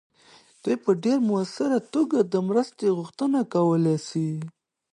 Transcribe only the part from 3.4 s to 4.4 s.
کولی سي.